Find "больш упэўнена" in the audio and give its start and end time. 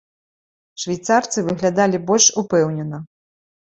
2.07-2.97